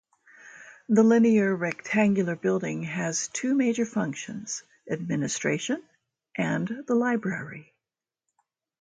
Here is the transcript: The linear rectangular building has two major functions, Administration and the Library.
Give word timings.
The 0.89 1.03
linear 1.03 1.55
rectangular 1.55 2.35
building 2.35 2.81
has 2.85 3.27
two 3.27 3.53
major 3.53 3.85
functions, 3.85 4.63
Administration 4.89 5.83
and 6.35 6.81
the 6.87 6.95
Library. 6.95 7.71